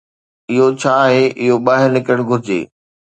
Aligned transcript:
اهو 0.51 0.65
ڇا 0.79 0.91
آهي، 1.07 1.23
اهو 1.41 1.55
ٻاهر 1.65 1.89
نڪرڻ 1.97 2.19
گهرجي. 2.29 2.59